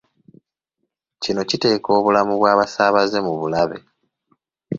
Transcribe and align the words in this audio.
Kino 1.21 1.41
kiteeka 1.49 1.89
obulamu 1.97 2.33
bw'abasaabaze 2.39 3.17
mu 3.25 3.33
bulabe. 3.39 3.77